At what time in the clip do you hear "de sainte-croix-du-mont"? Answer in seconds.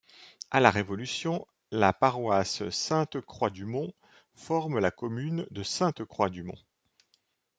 5.51-6.57